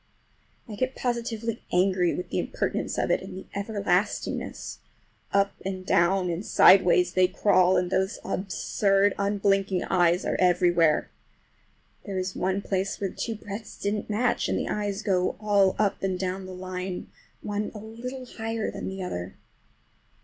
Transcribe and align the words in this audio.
I 0.67 0.73
get 0.73 0.95
positively 0.95 1.61
angry 1.71 2.15
with 2.15 2.29
the 2.31 2.39
impertinence 2.39 2.97
of 2.97 3.11
it 3.11 3.21
and 3.21 3.37
the 3.37 3.45
everlastingness. 3.53 4.79
Up 5.31 5.53
and 5.63 5.85
down 5.85 6.27
and 6.31 6.43
sideways 6.43 7.13
they 7.13 7.27
crawl, 7.27 7.77
and 7.77 7.91
those 7.91 8.17
absurd, 8.25 9.13
unblinking 9.19 9.83
eyes 9.83 10.25
are 10.25 10.37
everywhere. 10.39 11.11
There 12.03 12.17
is 12.17 12.35
one 12.35 12.63
place 12.63 12.99
where 12.99 13.11
two 13.11 13.35
breadths 13.35 13.77
didn't 13.77 14.09
match, 14.09 14.49
and 14.49 14.57
the 14.57 14.69
eyes 14.69 15.03
go 15.03 15.35
all 15.39 15.75
up 15.77 16.01
and 16.01 16.17
down 16.17 16.47
the 16.47 16.55
line, 16.55 17.11
one 17.43 17.69
a 17.75 17.77
little 17.77 18.25
higher 18.25 18.71
than 18.71 18.87
the 18.89 19.03
other. 19.03 19.35